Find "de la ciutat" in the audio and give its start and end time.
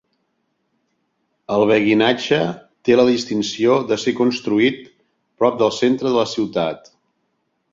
6.13-6.95